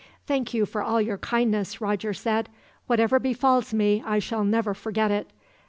"Thank 0.25 0.51
you 0.55 0.65
for 0.65 0.81
all 0.81 0.99
your 0.99 1.19
kindness," 1.19 1.79
Roger 1.79 2.11
said. 2.11 2.49
"Whatever 2.87 3.19
befalls 3.19 3.71
me, 3.71 4.01
I 4.03 4.17
shall 4.17 4.43
never 4.43 4.73
forget 4.73 5.11
it. 5.11 5.29